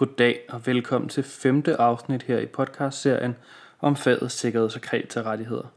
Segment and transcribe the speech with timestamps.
[0.00, 3.36] Goddag og velkommen til femte afsnit her i podcastserien
[3.80, 5.72] om faget sikkerheds- og kreditorrettigheder.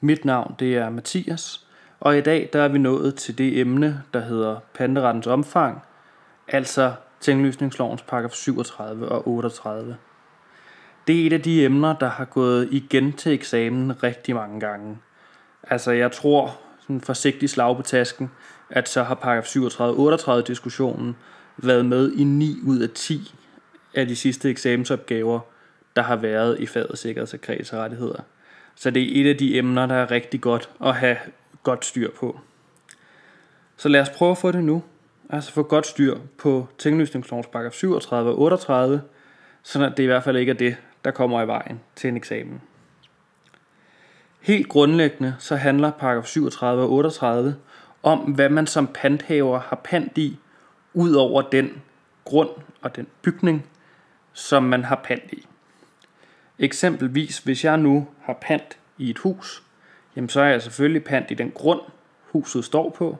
[0.00, 1.66] Mit navn det er Mathias,
[2.00, 5.82] og i dag der er vi nået til det emne, der hedder panderettens omfang,
[6.48, 9.96] altså tinglysningslovens paragraf 37 og 38.
[11.06, 14.98] Det er et af de emner, der har gået igen til eksamen rigtig mange gange.
[15.62, 18.30] Altså jeg tror, sådan forsigtig slag på tasken,
[18.70, 21.16] at så har paragraf 37 38 diskussionen
[21.56, 23.34] været med i 9 ud af 10
[23.94, 25.40] af de sidste eksamensopgaver,
[25.96, 28.22] der har været i faget sikkerheds- og kredsrettigheder.
[28.74, 31.16] Så det er et af de emner, der er rigtig godt at have
[31.62, 32.40] godt styr på.
[33.76, 34.82] Så lad os prøve at få det nu.
[35.30, 39.02] Altså få godt styr på tinglysningslovens paragraf 37 og 38,
[39.62, 42.62] så det i hvert fald ikke er det, der kommer i vejen til en eksamen.
[44.40, 47.56] Helt grundlæggende så handler paragraf 37 og 38
[48.02, 50.38] om, hvad man som panthaver har pant i,
[50.94, 51.82] ud over den
[52.24, 52.50] grund
[52.82, 53.66] og den bygning,
[54.32, 55.46] som man har pant i.
[56.58, 59.62] Eksempelvis, hvis jeg nu har pant i et hus,
[60.16, 61.80] jamen så er jeg selvfølgelig pant i den grund,
[62.32, 63.18] huset står på.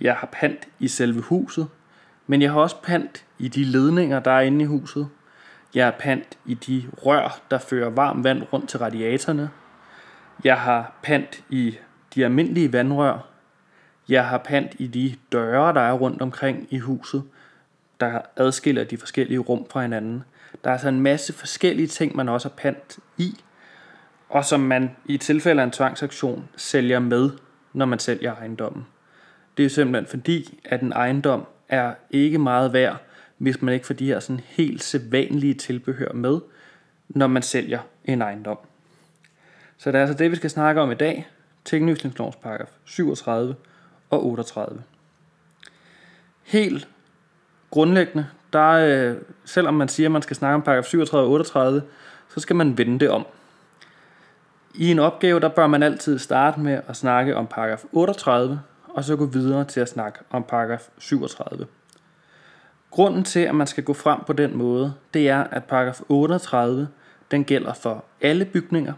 [0.00, 1.68] Jeg har pant i selve huset,
[2.26, 5.08] men jeg har også pant i de ledninger, der er inde i huset.
[5.74, 9.50] Jeg har pant i de rør, der fører varmt vand rundt til radiatorerne.
[10.44, 11.78] Jeg har pant i
[12.14, 13.26] de almindelige vandrør.
[14.10, 17.22] Jeg har pant i de døre, der er rundt omkring i huset,
[18.00, 20.24] der adskiller de forskellige rum fra hinanden.
[20.64, 23.40] Der er altså en masse forskellige ting, man også har pant i,
[24.28, 27.30] og som man i tilfælde af en tvangsaktion sælger med,
[27.72, 28.86] når man sælger ejendommen.
[29.56, 32.96] Det er simpelthen fordi, at en ejendom er ikke meget værd,
[33.38, 36.40] hvis man ikke får de her sådan helt sædvanlige tilbehør med,
[37.08, 38.58] når man sælger en ejendom.
[39.78, 41.28] Så det er altså det, vi skal snakke om i dag.
[41.64, 43.54] Tinglysningslovens paragraf 37
[44.10, 44.82] og 38.
[46.42, 46.88] Helt
[47.70, 51.82] grundlæggende, der øh, selvom man siger, at man skal snakke om paragraf 37 og 38,
[52.28, 53.26] så skal man vende det om.
[54.74, 59.04] I en opgave, der bør man altid starte med at snakke om paragraf 38, og
[59.04, 61.66] så gå videre til at snakke om paragraf 37.
[62.90, 66.88] Grunden til, at man skal gå frem på den måde, det er, at paragraf 38,
[67.30, 68.92] den gælder for alle bygninger,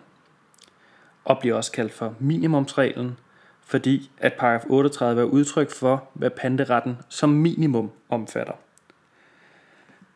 [1.24, 3.18] og bliver også kaldt for minimumsreglen,
[3.72, 8.52] fordi at paragraf 38 er udtryk for, hvad panteretten som minimum omfatter.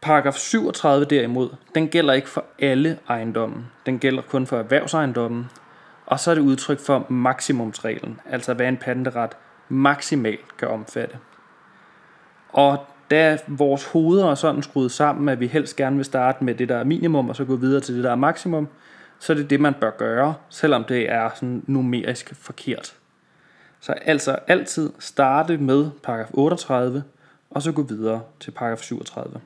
[0.01, 3.67] Paragraf 37 derimod, den gælder ikke for alle ejendomme.
[3.87, 5.47] Den gælder kun for erhvervsejendommen.
[6.07, 9.37] Og så er det udtryk for maksimumsreglen, altså hvad en panteret
[9.69, 11.19] maksimalt kan omfatte.
[12.49, 16.55] Og da vores hoveder er sådan skruet sammen, at vi helst gerne vil starte med
[16.55, 18.69] det, der er minimum, og så gå videre til det, der er maksimum,
[19.19, 22.97] så er det det, man bør gøre, selvom det er sådan numerisk forkert.
[23.87, 27.05] Så altså altid starte med paragraf 38,
[27.51, 29.41] og så gå videre til paragraf 37.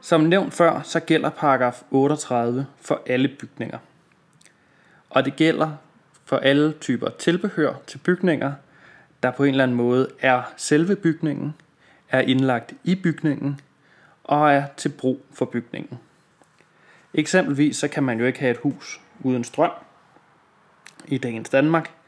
[0.00, 3.78] Som nævnt før, så gælder paragraf 38 for alle bygninger.
[5.10, 5.70] Og det gælder
[6.24, 8.52] for alle typer tilbehør til bygninger,
[9.22, 11.54] der på en eller anden måde er selve bygningen,
[12.08, 13.60] er indlagt i bygningen
[14.24, 15.98] og er til brug for bygningen.
[17.14, 19.72] Eksempelvis så kan man jo ikke have et hus uden strøm
[21.06, 22.01] i dagens Danmark,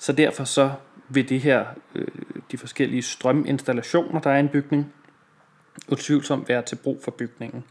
[0.00, 0.72] så derfor så
[1.08, 2.08] vil det her, øh,
[2.52, 4.94] de forskellige strøminstallationer, der er i en bygning,
[5.88, 7.64] utvivlsomt være til brug for bygningen.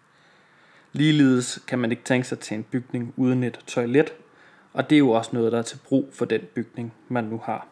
[0.94, 4.13] Ligeledes kan man ikke tænke sig til en bygning uden et toilet,
[4.73, 7.41] og det er jo også noget, der er til brug for den bygning, man nu
[7.45, 7.67] har.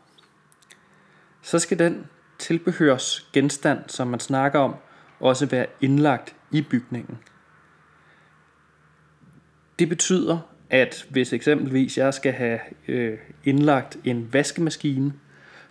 [1.41, 2.07] Så skal den
[2.39, 4.75] tilbehørs genstand, som man snakker om,
[5.19, 7.17] også være indlagt i bygningen.
[9.79, 10.39] Det betyder,
[10.69, 15.13] at hvis eksempelvis jeg skal have øh, indlagt en vaskemaskine,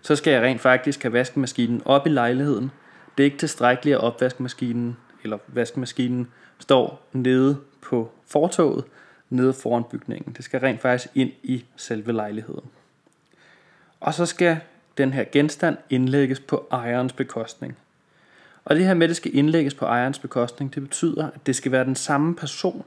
[0.02, 2.70] så skal jeg rent faktisk have vaskemaskinen op i lejligheden.
[3.18, 8.84] Det er ikke tilstrækkeligt, at opvaskemaskinen eller vaskemaskinen står nede på fortoget,
[9.30, 10.32] nede foran bygningen.
[10.32, 12.64] Det skal rent faktisk ind i selve lejligheden.
[14.00, 14.58] Og så skal
[14.98, 17.76] den her genstand indlægges på ejerens bekostning.
[18.64, 21.56] Og det her med, at det skal indlægges på ejerens bekostning, det betyder, at det
[21.56, 22.84] skal være den samme person,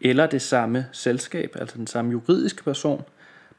[0.00, 3.04] eller det samme selskab, altså den samme juridiske person,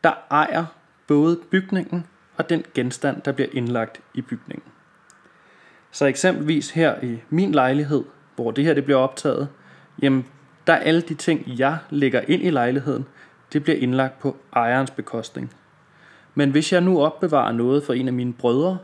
[0.04, 0.66] der ejer
[1.08, 2.06] både bygningen
[2.38, 4.72] og den genstand, der bliver indlagt i bygningen.
[5.92, 8.04] Så eksempelvis her i min lejlighed,
[8.36, 9.48] hvor det her det bliver optaget,
[10.02, 10.26] jamen
[10.68, 13.06] der er alle de ting, jeg lægger ind i lejligheden,
[13.54, 15.54] det bliver indlagt på ejerens bekostning.
[16.36, 18.78] Men hvis jeg nu opbevarer noget for en af mine brødre,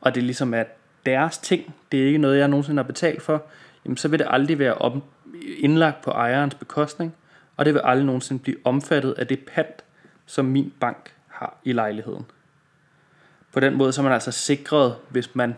[0.00, 0.64] og det ligesom er
[1.06, 3.42] deres ting, det er ikke noget, jeg nogensinde har betalt for,
[3.84, 4.96] jamen så vil det aldrig være op,
[5.58, 7.14] indlagt på ejerens bekostning,
[7.56, 9.84] og det vil aldrig nogensinde blive omfattet af det pant,
[10.26, 12.24] som min bank har i lejligheden.
[13.52, 15.54] På den måde så er man altså sikret, hvis man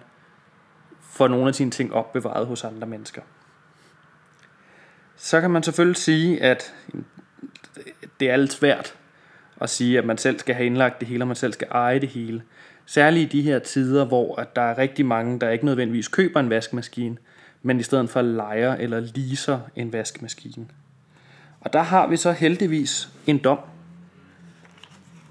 [1.01, 3.23] får nogle af sine ting opbevaret hos andre mennesker.
[5.17, 6.75] Så kan man selvfølgelig sige, at
[8.21, 8.95] det er lidt svært
[9.61, 11.99] at sige, at man selv skal have indlagt det hele, og man selv skal eje
[11.99, 12.43] det hele.
[12.87, 16.41] Særligt i de her tider, hvor at der er rigtig mange, der ikke nødvendigvis køber
[16.41, 17.17] en vaskemaskine,
[17.67, 20.67] men i stedet for lejer eller leaser en vaskemaskine.
[21.61, 23.59] Og der har vi så heldigvis en dom,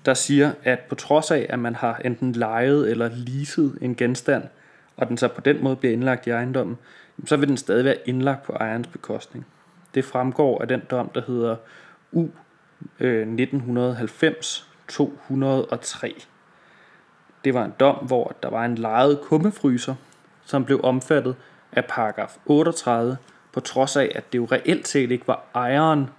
[0.05, 4.43] der siger, at på trods af, at man har enten lejet eller leaset en genstand,
[4.97, 6.77] og den så på den måde bliver indlagt i ejendommen,
[7.25, 9.45] så vil den stadig være indlagt på ejerens bekostning.
[9.93, 11.55] Det fremgår af den dom, der hedder
[12.11, 12.27] U
[12.99, 16.15] øh, 1990 203.
[17.43, 19.95] Det var en dom, hvor der var en lejet kummefryser,
[20.45, 21.35] som blev omfattet
[21.75, 23.18] af paragraf 38,
[23.51, 26.10] på trods af, at det jo reelt set ikke var ejeren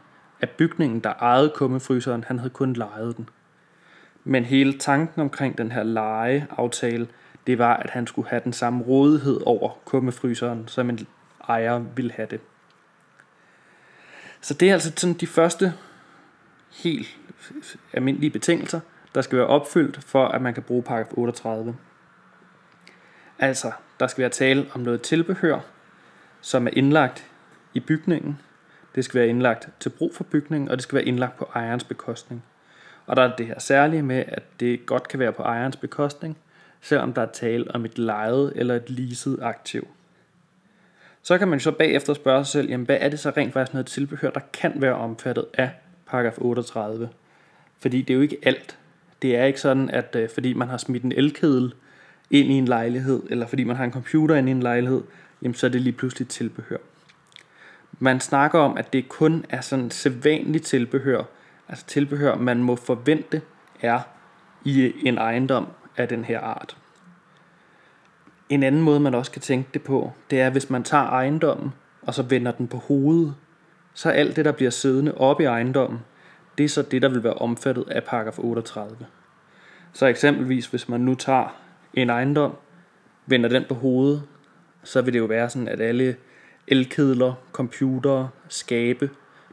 [0.41, 3.29] af bygningen, der ejede kummefryseren, han havde kun lejet den.
[4.25, 7.08] Men hele tanken omkring den her lejeaftale,
[7.47, 11.06] det var, at han skulle have den samme rådighed over kummefryseren, som en
[11.49, 12.41] ejer ville have det.
[14.41, 15.75] Så det er altså sådan de første
[16.82, 17.19] helt
[17.93, 18.81] almindelige betingelser,
[19.14, 21.76] der skal være opfyldt for, at man kan bruge paragraf 38.
[23.38, 25.61] Altså, der skal være tale om noget tilbehør,
[26.41, 27.25] som er indlagt
[27.75, 28.41] i bygningen.
[28.94, 31.85] Det skal være indlagt til brug for bygningen, og det skal være indlagt på ejerens
[31.85, 32.44] bekostning.
[33.06, 36.38] Og der er det her særlige med, at det godt kan være på ejerens bekostning,
[36.81, 39.88] selvom der er tale om et lejet eller et leaset aktiv.
[41.23, 43.75] Så kan man så bagefter spørge sig selv, jamen hvad er det så rent faktisk
[43.75, 45.71] noget tilbehør, der kan være omfattet af
[46.06, 47.09] paragraf 38?
[47.79, 48.79] Fordi det er jo ikke alt.
[49.23, 51.75] Det er ikke sådan, at øh, fordi man har smidt en elkedel
[52.31, 55.02] ind i en lejlighed, eller fordi man har en computer ind i en lejlighed,
[55.43, 56.76] jamen så er det lige pludselig tilbehør.
[57.99, 61.23] Man snakker om, at det kun er sådan sædvanligt tilbehør,
[61.69, 63.43] altså tilbehør, man må forvente
[63.81, 64.00] er
[64.64, 66.76] i en ejendom af den her art.
[68.49, 71.73] En anden måde, man også kan tænke det på, det er, hvis man tager ejendommen,
[72.02, 73.34] og så vender den på hovedet,
[73.94, 76.00] så alt det, der bliver siddende oppe i ejendommen,
[76.58, 78.96] det er så det, der vil være omfattet af paragraf 38.
[79.93, 81.56] Så eksempelvis, hvis man nu tager
[81.96, 82.52] en ejendom,
[83.26, 84.22] vender den på hovedet,
[84.84, 86.16] så vil det jo være sådan, at alle
[86.69, 89.10] elkedler, computere, skabe,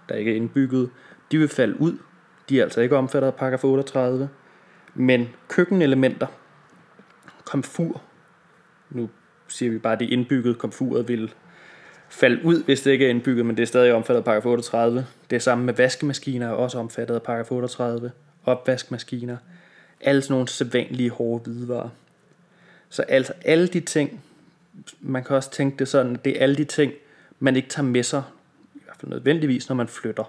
[0.10, 0.90] der ikke er indbygget,
[1.31, 1.98] de vil falde ud.
[2.50, 4.30] De er altså ikke omfattet af paragraf 38.
[4.95, 6.28] Men køkkenelementer,
[7.45, 8.01] komfur,
[8.89, 9.10] nu
[9.48, 11.34] siger vi bare, at det indbyggede komfuret vil
[12.10, 15.06] falde ud, hvis det ikke er indbygget, men det er stadig omfattet af paragraf 38.
[15.30, 18.12] Det er samme med vaskemaskiner, er også omfattet af paragraf 38.
[18.46, 19.38] Opvaskemaskiner.
[20.01, 21.89] Alle sådan nogle sædvanlige hårde hvidevarer.
[22.94, 24.24] Så altså alle de ting,
[25.01, 26.94] man kan også tænke det sådan, det er alle de ting,
[27.40, 28.24] man ikke tager med sig,
[28.75, 30.24] i hvert fald nødvendigvis, når man flytter.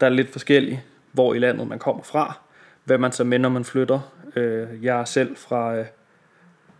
[0.00, 0.80] Der er lidt forskelligt,
[1.12, 2.38] hvor i landet man kommer fra,
[2.84, 4.12] hvad man så med, når man flytter.
[4.36, 5.86] Øh, jeg er selv fra, øh,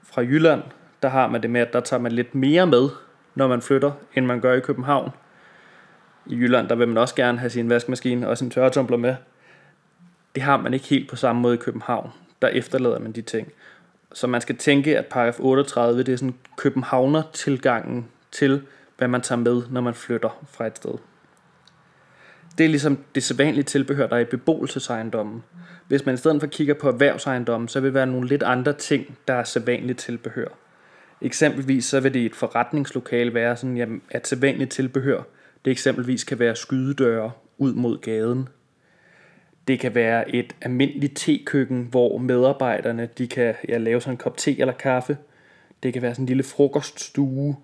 [0.02, 0.62] fra Jylland,
[1.02, 2.88] der har man det med, at der tager man lidt mere med,
[3.34, 5.10] når man flytter, end man gør i København.
[6.26, 9.17] I Jylland, der vil man også gerne have sin vaskemaskine og sin tørretumbler med.
[10.34, 12.10] Det har man ikke helt på samme måde i København.
[12.43, 13.52] Der efterlader man de ting.
[14.12, 18.62] Så man skal tænke, at paragraf 38, det er sådan københavner-tilgangen til,
[18.99, 20.95] hvad man tager med, når man flytter fra et sted.
[22.59, 25.43] Det er ligesom det sædvanlige tilbehør, der er i beboelsesejendommen.
[25.89, 28.73] Hvis man i stedet for kigger på erhvervsejendommen, så vil der være nogle lidt andre
[28.73, 30.49] ting, der er sædvanligt tilbehør.
[31.21, 35.23] Eksempelvis så vil det i et forretningslokale være sådan, jamen, at sædvanligt tilbehør,
[35.65, 38.49] det eksempelvis kan være skydedøre ud mod gaden.
[39.69, 44.37] Det kan være et almindeligt tekøkken, hvor medarbejderne de kan ja, lave sådan en kop
[44.37, 45.19] te eller kaffe.
[45.83, 47.56] Det kan være sådan en lille frokoststue,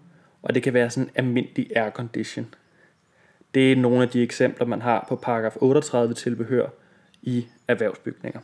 [0.42, 2.54] og det kan være sådan en almindelig aircondition.
[3.54, 6.66] Det er nogle af de eksempler, man har på paragraf 38 tilbehør
[7.22, 8.40] i erhvervsbygninger.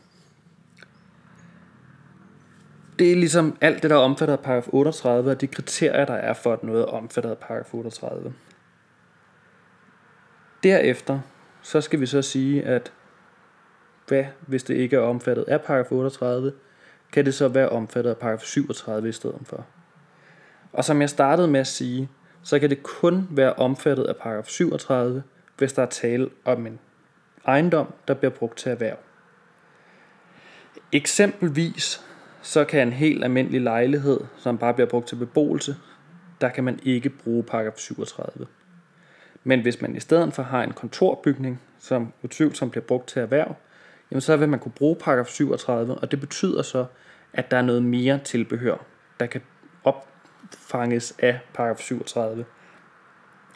[2.98, 6.14] Det er ligesom alt det, der er omfattet af paragraf 38, og de kriterier, der
[6.14, 8.32] er for, at noget er omfattet af paragraf 38.
[10.62, 11.20] Derefter,
[11.62, 12.92] så skal vi så sige, at
[14.08, 16.52] hvad, hvis det ikke er omfattet af paragraf 38,
[17.12, 19.66] kan det så være omfattet af paragraf 37 i stedet for.
[20.72, 22.08] Og som jeg startede med at sige,
[22.42, 25.22] så kan det kun være omfattet af paragraf 37,
[25.58, 26.78] hvis der er tale om en
[27.46, 28.96] ejendom, der bliver brugt til erhverv.
[30.92, 32.04] Eksempelvis
[32.42, 35.76] så kan en helt almindelig lejlighed, som bare bliver brugt til beboelse,
[36.40, 38.46] der kan man ikke bruge paragraf 37.
[39.44, 43.54] Men hvis man i stedet for har en kontorbygning, som utvivlsomt bliver brugt til erhverv,
[44.10, 46.86] jamen så vil man kunne bruge paragraf 37, og det betyder så,
[47.32, 48.76] at der er noget mere tilbehør,
[49.20, 49.42] der kan
[49.84, 52.44] opfanges af paragraf 37,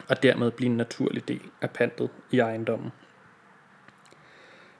[0.09, 2.91] og dermed blive en naturlig del af pantet i ejendommen.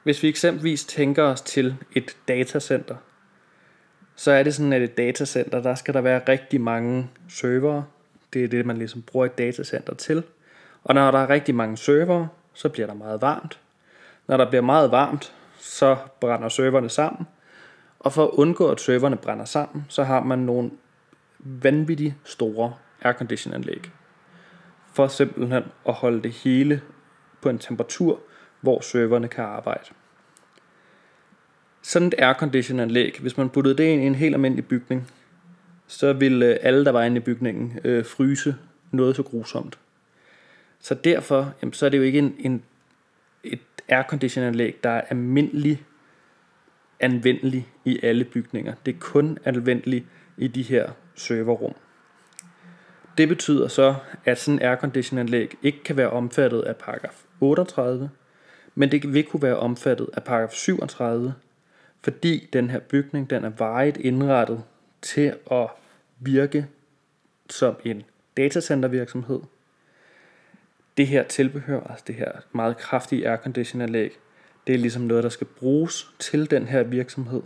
[0.04, 2.96] Hvis vi eksempelvis tænker os til et datacenter,
[4.16, 7.86] så er det sådan, at et datacenter, der skal der være rigtig mange servere.
[8.34, 10.24] Det er det, man ligesom bruger et datacenter til.
[10.84, 13.60] Og når der er rigtig mange servere, så bliver der meget varmt.
[14.28, 17.28] Når der bliver meget varmt, så brænder serverne sammen.
[18.00, 20.72] Og for at undgå, at serverne brænder sammen, så har man nogle
[21.40, 23.92] vanvittigt store aircondition anlæg.
[24.94, 26.82] For simpelthen at holde det hele
[27.42, 28.20] på en temperatur,
[28.62, 29.86] hvor serverne kan arbejde.
[31.82, 35.12] Sådan et aircondition anlæg, hvis man puttede det ind i en helt almindelig bygning,
[35.88, 38.56] så ville øh, alle, der var inde i bygningen, øh, fryse
[38.92, 39.80] noget så grusomt.
[40.80, 42.64] Så derfor, jamen, så er det jo ikke en, en,
[43.92, 45.84] airconditionanlæg, der er almindelig
[47.00, 48.74] anvendelig i alle bygninger.
[48.86, 50.06] Det er kun anvendelig
[50.38, 51.74] i de her serverrum.
[53.18, 53.96] Det betyder så,
[54.26, 58.10] at sådan en airconditionanlæg ikke kan være omfattet af paragraf 38,
[58.76, 61.34] men det vil kunne være omfattet af paragraf 37,
[62.04, 64.64] fordi den her bygning den er vejet indrettet
[65.02, 65.68] til at
[66.20, 66.68] virke
[67.50, 68.04] som en
[68.38, 69.40] datacentervirksomhed.
[70.98, 74.18] Det her tilbehør, altså det her meget kraftige airconditionanlæg,
[74.68, 77.42] det er ligesom noget, der skal bruges til den her virksomhed.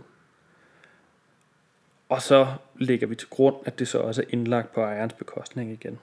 [2.08, 5.72] Og så lægger vi til grund, at det så også er indlagt på ejerens bekostning
[5.72, 5.98] igen.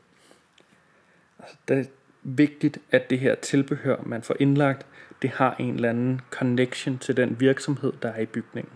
[1.39, 1.83] Altså, det er
[2.23, 4.85] vigtigt, at det her tilbehør, man får indlagt,
[5.21, 8.73] det har en eller anden connection til den virksomhed, der er i bygningen.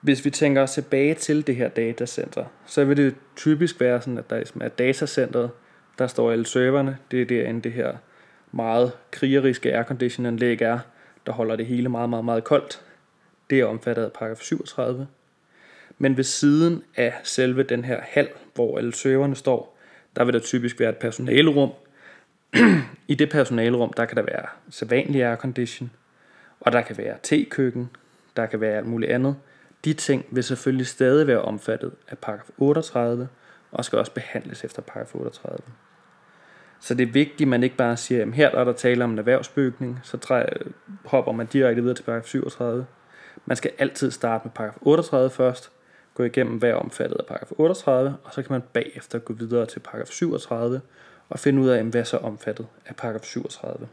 [0.00, 4.18] Hvis vi tænker os tilbage til det her datacenter, så vil det typisk være sådan,
[4.18, 5.50] at der ligesom er datacenteret,
[5.98, 7.96] der står alle serverne, det er derinde det her
[8.52, 10.78] meget krigeriske aircondition anlæg er,
[11.26, 12.80] der holder det hele meget, meget, meget koldt.
[13.50, 15.06] Det er omfattet af paragraf 37.
[15.98, 19.78] Men ved siden af selve den her hal, hvor alle serverne står,
[20.16, 21.70] der vil der typisk være et personalerum.
[23.08, 25.90] I det personalerum, der kan der være sædvanlig aircondition,
[26.60, 27.90] og der kan være tekøkken,
[28.36, 29.36] der kan være alt muligt andet.
[29.84, 33.28] De ting vil selvfølgelig stadig være omfattet af paragraf 38,
[33.72, 35.58] og skal også behandles efter paragraf 38.
[36.80, 39.10] Så det er vigtigt, at man ikke bare siger, at her er der tale om
[39.10, 40.44] en erhvervsbygning, så træ,
[41.04, 42.86] hopper man direkte videre til paragraf 37.
[43.46, 45.70] Man skal altid starte med paragraf 38 først,
[46.14, 49.66] gå igennem hvad er omfattet af paragraf 38, og så kan man bagefter gå videre
[49.66, 50.80] til paragraf 37
[51.28, 53.88] og finde ud af, hvad er så omfattet af paragraf 37.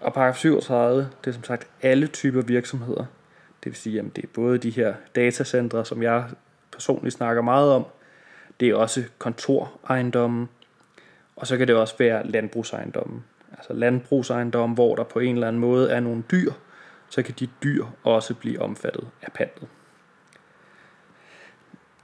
[0.00, 3.04] Og paragraf 37, det er som sagt alle typer virksomheder.
[3.64, 6.24] Det vil sige, at det er både de her datacentre, som jeg
[6.72, 7.86] personligt snakker meget om.
[8.60, 10.48] Det er også kontorejendomme,
[11.38, 13.22] og så kan det også være landbrugsejendomme.
[13.52, 16.52] Altså landbrugsejendomme, hvor der på en eller anden måde er nogle dyr,
[17.08, 19.68] så kan de dyr også blive omfattet af pantet.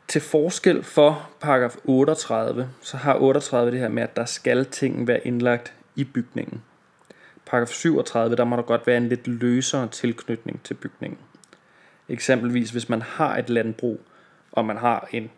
[0.09, 5.07] Til forskel for paragraf 38, så har 38 det her med, at der skal ting
[5.07, 6.63] være indlagt i bygningen.
[7.47, 11.19] Paragraf 37, der må der godt være en lidt løsere tilknytning til bygningen.
[12.09, 14.01] Eksempelvis hvis man har et landbrug,
[14.53, 15.31] og man har en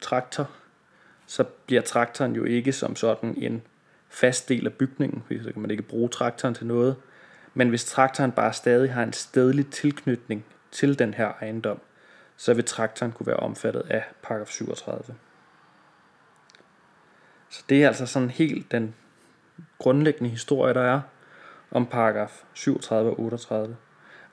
[0.00, 0.50] traktor,
[1.28, 3.62] så bliver traktoren jo ikke som sådan en
[4.08, 6.96] fast del af bygningen, fordi så kan man ikke bruge traktoren til noget.
[7.54, 11.80] Men hvis traktoren bare stadig har en stedlig tilknytning til den her ejendom,
[12.36, 15.14] så vil traktoren kunne være omfattet af paragraf 37.
[17.50, 18.94] Så det er altså sådan helt den
[19.78, 21.00] grundlæggende historie, der er
[21.70, 23.76] om paragraf 37 og 38,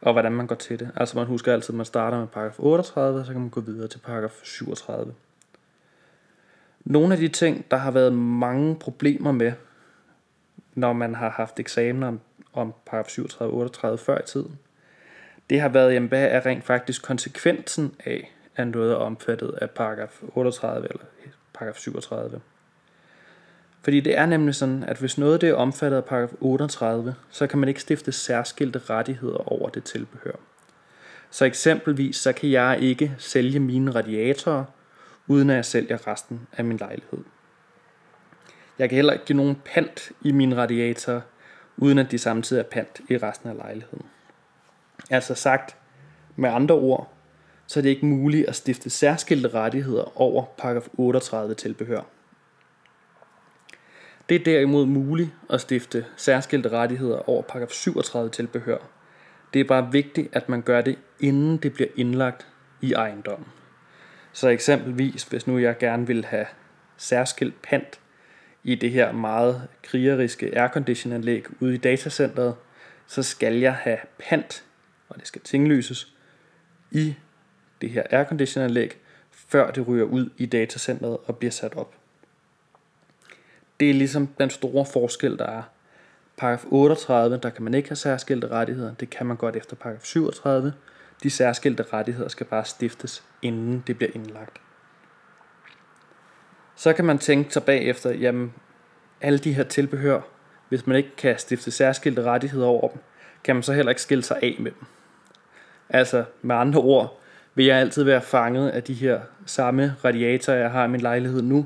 [0.01, 0.91] og hvordan man går til det.
[0.95, 3.61] Altså man husker altid, at man starter med paragraf 38, og så kan man gå
[3.61, 5.13] videre til paragraf 37.
[6.85, 9.51] Nogle af de ting, der har været mange problemer med,
[10.73, 12.19] når man har haft eksamener om,
[12.53, 14.59] om paragraf 37 og 38 før i tiden,
[15.49, 19.69] det har været, jamen, hvad er rent faktisk konsekvensen af, at noget er omfattet af
[19.69, 21.03] paragraf 38 eller
[21.53, 22.41] paragraf 37.
[23.81, 27.47] Fordi det er nemlig sådan, at hvis noget det er omfattet af paragraf 38, så
[27.47, 30.35] kan man ikke stifte særskilte rettigheder over det tilbehør.
[31.29, 34.63] Så eksempelvis så kan jeg ikke sælge mine radiatorer,
[35.27, 37.19] uden at jeg sælger resten af min lejlighed.
[38.79, 41.21] Jeg kan heller ikke give nogen pant i min radiator,
[41.77, 44.05] uden at de samtidig er pant i resten af lejligheden.
[45.09, 45.75] Altså sagt
[46.35, 47.13] med andre ord,
[47.67, 52.01] så er det ikke muligt at stifte særskilte rettigheder over paragraf 38 tilbehør.
[54.29, 58.77] Det er derimod muligt at stifte særskilte rettigheder over paragraf 37 tilbehør.
[59.53, 62.47] Det er bare vigtigt, at man gør det, inden det bliver indlagt
[62.81, 63.47] i ejendommen.
[64.35, 66.45] Så eksempelvis, hvis nu jeg gerne vil have
[66.97, 67.99] særskilt pant
[68.63, 72.55] i det her meget krigeriske airconditionanlæg ude i datacenteret,
[73.07, 74.63] så skal jeg have pant
[75.09, 76.13] og det skal tinglyses
[76.91, 77.15] i
[77.81, 78.97] det her airconditionanlæg,
[79.31, 81.95] før det ryger ud i datacenteret og bliver sat op.
[83.79, 85.63] Det er ligesom den store forskel, der er.
[86.37, 88.93] Paragraf 38, der kan man ikke have særskilte rettigheder.
[88.93, 90.73] Det kan man godt efter paragraf 37.
[91.25, 94.61] De særskilte rettigheder skal bare stiftes, inden det bliver indlagt.
[96.75, 98.53] Så kan man tænke sig bagefter, jamen
[99.21, 100.21] alle de her tilbehør,
[100.69, 102.99] hvis man ikke kan stifte særskilte rettigheder over dem,
[103.43, 104.83] kan man så heller ikke skille sig af med dem.
[105.89, 107.19] Altså med andre ord,
[107.55, 111.41] vil jeg altid være fanget af de her samme radiatorer, jeg har i min lejlighed
[111.41, 111.65] nu,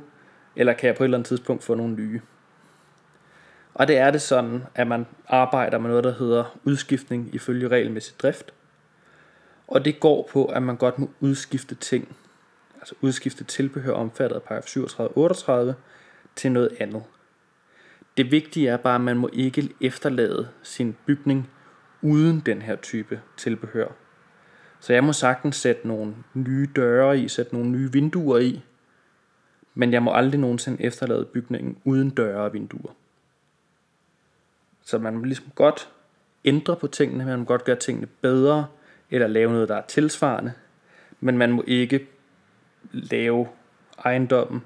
[0.55, 2.21] eller kan jeg på et eller andet tidspunkt få nogle nye?
[3.73, 8.19] Og det er det sådan, at man arbejder med noget, der hedder udskiftning ifølge regelmæssig
[8.19, 8.53] drift.
[9.69, 12.15] Og det går på, at man godt må udskifte ting,
[12.75, 15.75] altså udskifte tilbehør omfattet af paragraf 37 38
[16.35, 17.03] til noget andet.
[18.17, 21.49] Det vigtige er bare, at man må ikke efterlade sin bygning
[22.01, 23.87] uden den her type tilbehør.
[24.79, 28.63] Så jeg må sagtens sætte nogle nye døre i, sætte nogle nye vinduer i,
[29.73, 32.95] men jeg må aldrig nogensinde efterlade bygningen uden døre og vinduer.
[34.81, 35.89] Så man må ligesom godt
[36.45, 38.67] ændre på tingene, man må godt gøre tingene bedre,
[39.11, 40.53] eller lave noget, der er tilsvarende,
[41.19, 42.07] men man må ikke
[42.91, 43.47] lave
[44.05, 44.61] ejendommen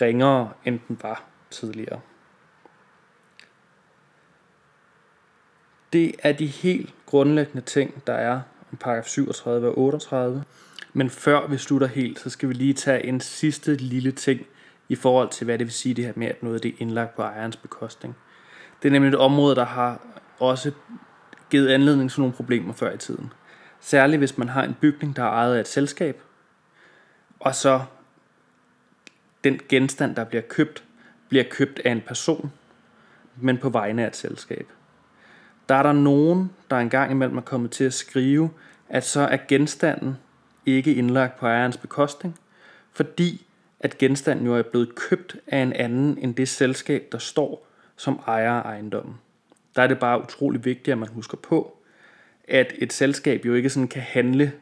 [0.00, 2.00] ringere, end den var tidligere.
[5.92, 8.40] Det er de helt grundlæggende ting, der er
[8.72, 10.44] om paragraf 37 og 38.
[10.92, 14.40] Men før vi slutter helt, så skal vi lige tage en sidste lille ting
[14.88, 17.16] i forhold til, hvad det vil sige det her med, at noget det er indlagt
[17.16, 18.16] på ejerens bekostning.
[18.82, 20.00] Det er nemlig et område, der har
[20.38, 20.72] også
[21.50, 23.32] givet anledning til nogle problemer før i tiden.
[23.84, 26.20] Særligt hvis man har en bygning, der er ejet af et selskab,
[27.40, 27.80] og så
[29.44, 30.84] den genstand, der bliver købt,
[31.28, 32.52] bliver købt af en person,
[33.36, 34.66] men på vegne af et selskab.
[35.68, 38.50] Der er der nogen, der engang imellem er kommet til at skrive,
[38.88, 40.16] at så er genstanden
[40.66, 42.38] ikke indlagt på ejerens bekostning,
[42.92, 43.46] fordi
[43.80, 48.20] at genstanden jo er blevet købt af en anden end det selskab, der står som
[48.26, 49.14] ejer af ejendommen.
[49.76, 51.83] Der er det bare utrolig vigtigt, at man husker på,
[52.48, 54.52] at et selskab jo ikke sådan kan handle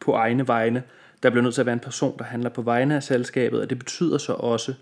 [0.00, 0.82] på egne vegne.
[1.22, 3.70] Der bliver nødt til at være en person, der handler på vegne af selskabet, og
[3.70, 4.74] det betyder så også,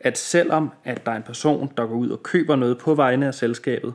[0.00, 3.26] at selvom at der er en person, der går ud og køber noget på vegne
[3.26, 3.94] af selskabet,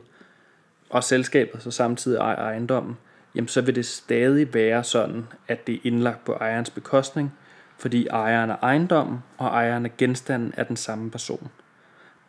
[0.90, 2.96] og selskabet så samtidig ejer ejendommen,
[3.34, 7.32] jamen så vil det stadig være sådan, at det er indlagt på ejerens bekostning,
[7.78, 11.48] fordi ejeren af ejendommen og ejeren af genstanden er den samme person.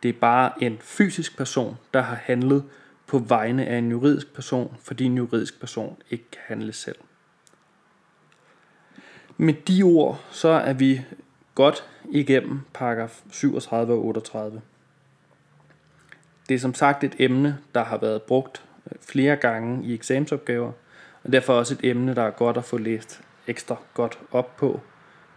[0.02, 2.64] Det er bare en fysisk person, der har handlet
[3.10, 6.98] på vegne af en juridisk person, fordi en juridisk person ikke kan handle selv.
[9.36, 11.00] Med de ord, så er vi
[11.54, 14.60] godt igennem paragraf 37 og 38.
[16.48, 20.72] Det er som sagt et emne, der har været brugt øh, flere gange i eksamensopgaver,
[21.24, 24.80] og derfor også et emne, der er godt at få læst ekstra godt op på,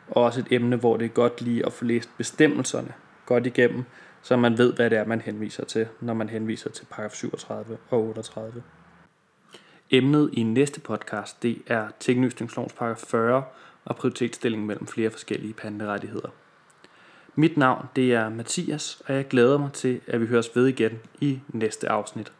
[0.07, 2.93] og også et emne, hvor det er godt lige at få læst bestemmelserne
[3.25, 3.85] godt igennem,
[4.23, 7.77] så man ved, hvad det er, man henviser til, når man henviser til paragraf 37
[7.89, 8.63] og 38.
[9.89, 13.43] Emnet i næste podcast, det er tinglysningslovens paragraf 40
[13.85, 16.29] og prioritetsstillingen mellem flere forskellige panderettigheder.
[17.35, 20.99] Mit navn det er Mathias, og jeg glæder mig til, at vi høres ved igen
[21.21, 22.31] i næste afsnit.